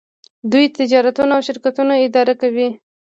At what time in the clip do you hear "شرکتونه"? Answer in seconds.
1.47-1.93